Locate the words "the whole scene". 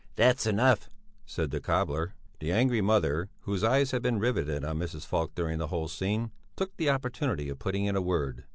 5.59-6.31